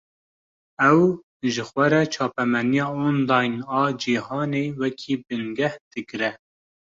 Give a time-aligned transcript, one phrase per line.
[0.91, 1.01] Ew,
[1.53, 6.31] ji xwe re çapemeniya online a cîhanê, wekî bingeh digre